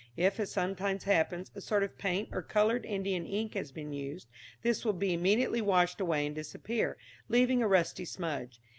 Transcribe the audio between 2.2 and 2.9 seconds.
or coloured